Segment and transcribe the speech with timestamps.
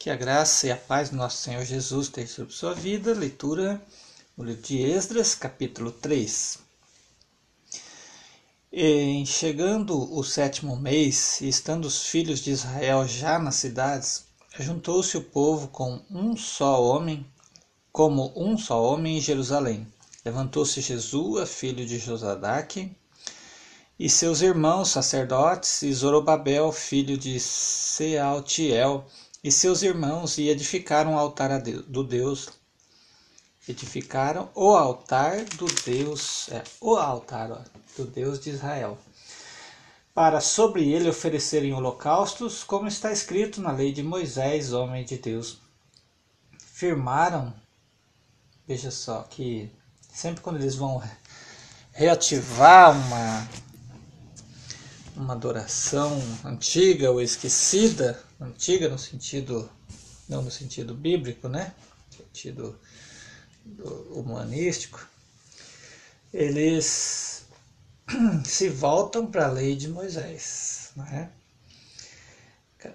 [0.00, 3.12] Que a graça e a paz do nosso Senhor Jesus esteja sobre sua vida.
[3.12, 3.82] Leitura
[4.38, 6.60] livro de Esdras, capítulo 3.
[8.72, 14.26] E, chegando o sétimo mês, e estando os filhos de Israel já nas cidades,
[14.60, 17.26] juntou-se o povo com um só homem,
[17.90, 19.84] como um só homem em Jerusalém.
[20.24, 22.96] Levantou-se Jesua, filho de Josadaque,
[23.98, 29.04] e seus irmãos sacerdotes, e Zorobabel, filho de Sealtiel,
[29.42, 32.48] e seus irmãos e edificaram o altar do Deus.
[33.68, 37.58] Edificaram o altar do Deus, é, o altar ó,
[37.96, 38.98] do Deus de Israel,
[40.14, 45.58] para sobre ele oferecerem holocaustos, como está escrito na lei de Moisés, homem de Deus.
[46.58, 47.52] Firmaram,
[48.66, 49.70] veja só, que
[50.10, 51.02] sempre quando eles vão
[51.92, 53.48] reativar uma
[55.18, 59.70] uma adoração antiga ou esquecida, antiga no sentido
[60.28, 61.72] não no sentido bíblico, né?
[62.10, 62.78] No sentido
[64.10, 65.06] humanístico,
[66.32, 67.46] eles
[68.44, 71.30] se voltam para a lei de Moisés, né?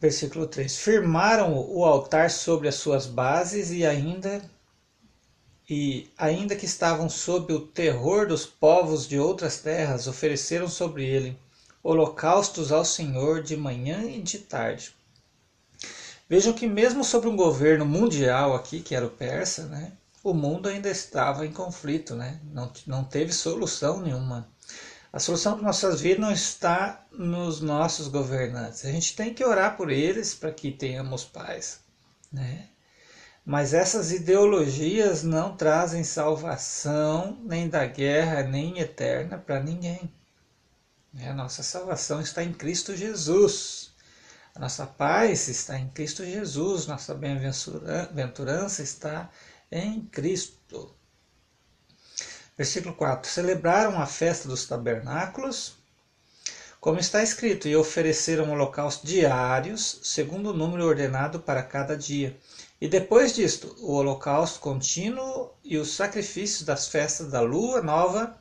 [0.00, 4.42] Versículo 3: Firmaram o altar sobre as suas bases e ainda
[5.70, 11.38] e ainda que estavam sob o terror dos povos de outras terras, ofereceram sobre ele
[11.82, 14.97] holocaustos ao Senhor de manhã e de tarde.
[16.28, 20.68] Vejam que mesmo sobre um governo mundial aqui, que era o persa, né, o mundo
[20.68, 24.46] ainda estava em conflito, né, não, não teve solução nenhuma.
[25.10, 28.84] A solução para nossas vidas não está nos nossos governantes.
[28.84, 31.80] A gente tem que orar por eles para que tenhamos paz,
[32.30, 32.68] né?
[33.44, 40.12] Mas essas ideologias não trazem salvação nem da guerra, nem eterna para ninguém.
[41.26, 43.92] A nossa salvação está em Cristo Jesus.
[44.58, 46.88] Nossa paz está em Cristo Jesus.
[46.88, 49.30] Nossa bem-aventurança está
[49.70, 50.92] em Cristo.
[52.56, 55.74] Versículo 4: Celebraram a festa dos tabernáculos,
[56.80, 62.36] como está escrito, e ofereceram holocaustos diários, segundo o número ordenado para cada dia.
[62.80, 68.36] E depois disto, o holocausto contínuo e os sacrifícios das festas da lua nova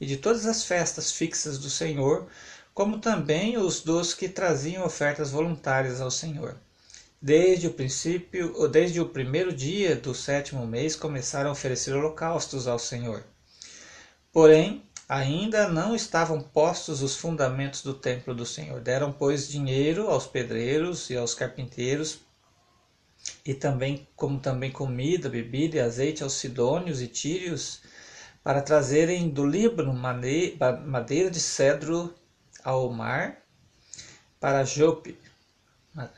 [0.00, 2.26] e de todas as festas fixas do Senhor,
[2.74, 6.56] como também os dos que traziam ofertas voluntárias ao Senhor.
[7.22, 12.66] Desde o princípio, ou desde o primeiro dia do sétimo mês, começaram a oferecer holocaustos
[12.66, 13.24] ao Senhor.
[14.32, 18.80] Porém, ainda não estavam postos os fundamentos do templo do Senhor.
[18.80, 22.18] Deram, pois, dinheiro aos pedreiros e aos carpinteiros,
[23.46, 27.80] e também, como também comida, bebida e azeite aos sidônios e tírios,
[28.42, 32.12] para trazerem do Líbano madeira de cedro
[32.64, 33.36] ao mar
[34.40, 35.16] para Jope.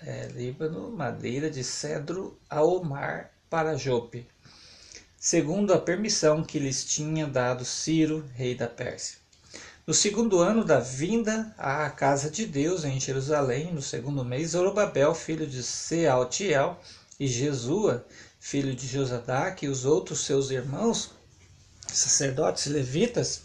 [0.02, 4.26] É, Líbano, madeira de cedro ao mar para Jope,
[5.18, 9.18] segundo a permissão que lhes tinha dado Ciro, rei da Pérsia.
[9.86, 15.14] No segundo ano da vinda à casa de Deus em Jerusalém, no segundo mês, Zorobabel,
[15.14, 16.80] filho de Sealtiel,
[17.20, 18.06] e Jesua,
[18.40, 21.10] filho de Josadaque, e os outros seus irmãos,
[21.86, 23.42] sacerdotes levitas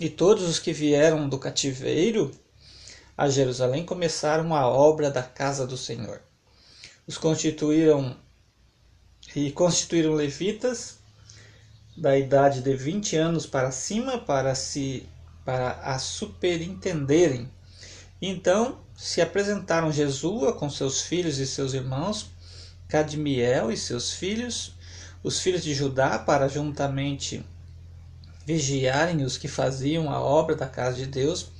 [0.00, 2.30] e todos os que vieram do cativeiro
[3.16, 6.20] a Jerusalém começaram a obra da casa do Senhor.
[7.06, 8.16] Os constituíram
[9.34, 10.98] e constituíram levitas
[11.96, 15.08] da idade de 20 anos para cima para se
[15.44, 17.50] para a superintenderem.
[18.20, 22.30] Então se apresentaram Jesua com seus filhos e seus irmãos,
[22.88, 24.74] Cadmiel e seus filhos,
[25.22, 27.44] os filhos de Judá para juntamente
[28.48, 31.50] vigiarem os que faziam a obra da casa de Deus,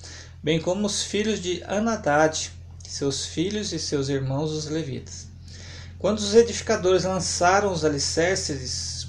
[0.43, 2.51] bem como os filhos de Anadad,
[2.83, 5.29] seus filhos e seus irmãos os levitas.
[5.99, 9.07] Quando os edificadores lançaram os alicerces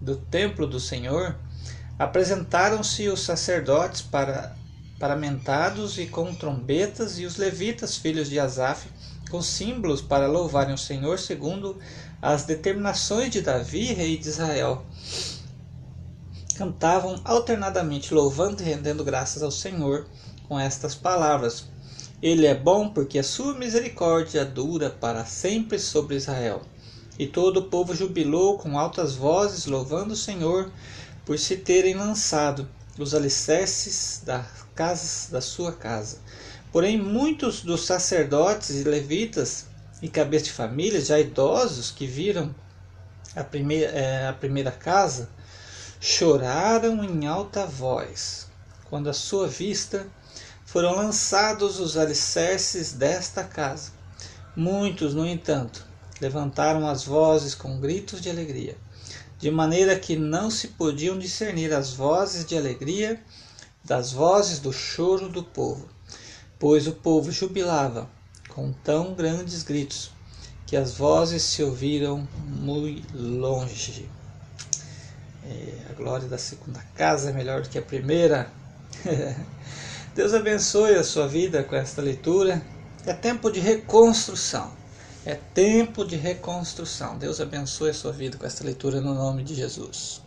[0.00, 1.34] do templo do Senhor,
[1.98, 4.54] apresentaram-se os sacerdotes para
[5.00, 8.88] paramentados e com trombetas e os levitas filhos de Asaf
[9.28, 11.76] com símbolos para louvarem o Senhor segundo
[12.22, 14.86] as determinações de Davi, rei de Israel.
[16.58, 20.08] Cantavam alternadamente, louvando e rendendo graças ao Senhor
[20.48, 21.66] com estas palavras:
[22.20, 26.62] Ele é bom porque a sua misericórdia dura para sempre sobre Israel.
[27.16, 30.72] E todo o povo jubilou com altas vozes, louvando o Senhor
[31.24, 32.68] por se terem lançado
[32.98, 34.44] os alicerces das
[34.74, 36.18] casas da sua casa.
[36.72, 39.66] Porém, muitos dos sacerdotes e levitas
[40.02, 42.52] e cabeças de família, já idosos que viram
[43.36, 45.37] a primeira, é, a primeira casa,
[46.00, 48.46] choraram em alta voz,
[48.84, 50.06] quando à sua vista
[50.64, 53.90] foram lançados os alicerces desta casa.
[54.54, 55.84] Muitos, no entanto,
[56.20, 58.76] levantaram as vozes com gritos de alegria,
[59.38, 63.20] de maneira que não se podiam discernir as vozes de alegria
[63.84, 65.88] das vozes do choro do povo,
[66.58, 68.08] pois o povo jubilava
[68.48, 70.10] com tão grandes gritos
[70.66, 74.08] que as vozes se ouviram muito longe.
[75.48, 78.50] É, a glória da segunda casa é melhor do que a primeira.
[80.14, 82.60] Deus abençoe a sua vida com esta leitura.
[83.06, 84.70] É tempo de reconstrução.
[85.24, 87.16] É tempo de reconstrução.
[87.16, 90.20] Deus abençoe a sua vida com esta leitura no nome de Jesus.